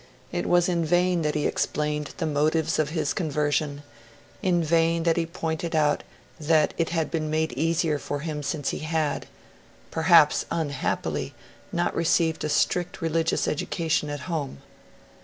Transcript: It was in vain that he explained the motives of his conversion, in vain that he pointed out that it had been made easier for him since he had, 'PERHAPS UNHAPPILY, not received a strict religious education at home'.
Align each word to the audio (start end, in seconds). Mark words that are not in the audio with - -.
It 0.31 0.47
was 0.47 0.67
in 0.67 0.83
vain 0.83 1.21
that 1.21 1.35
he 1.35 1.45
explained 1.45 2.15
the 2.17 2.25
motives 2.25 2.79
of 2.79 2.89
his 2.89 3.13
conversion, 3.13 3.83
in 4.41 4.63
vain 4.63 5.03
that 5.03 5.15
he 5.15 5.27
pointed 5.27 5.75
out 5.75 6.01
that 6.39 6.73
it 6.75 6.89
had 6.89 7.11
been 7.11 7.29
made 7.29 7.51
easier 7.51 7.99
for 7.99 8.21
him 8.21 8.41
since 8.41 8.69
he 8.69 8.79
had, 8.79 9.27
'PERHAPS 9.91 10.45
UNHAPPILY, 10.49 11.35
not 11.71 11.95
received 11.95 12.43
a 12.43 12.49
strict 12.49 12.99
religious 12.99 13.47
education 13.47 14.09
at 14.09 14.21
home'. 14.21 14.63